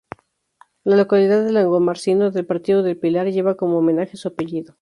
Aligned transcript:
La 0.83 0.95
localidad 0.95 1.45
de 1.45 1.51
Lagomarsino, 1.51 2.31
del 2.31 2.47
partido 2.47 2.81
del 2.81 2.97
Pilar, 2.97 3.27
lleva 3.27 3.55
como 3.55 3.77
homenaje 3.77 4.17
su 4.17 4.29
apellido. 4.29 4.75